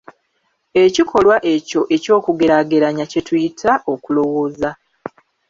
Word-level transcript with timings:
Ekikolwa 0.83 1.37
ekyo 1.53 1.81
eky'okugeraageranya 1.95 3.05
kye 3.11 3.21
tuyita 3.27 3.71
Okulowoza. 3.93 4.69